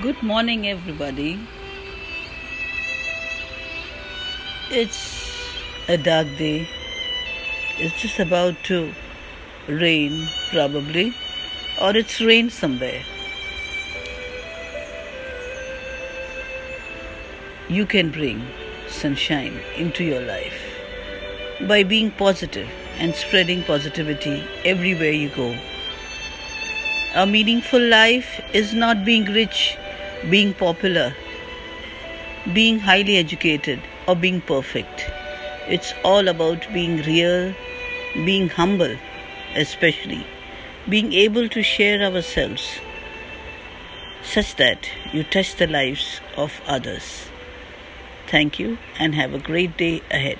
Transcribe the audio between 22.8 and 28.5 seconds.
and spreading positivity everywhere you go. A meaningful life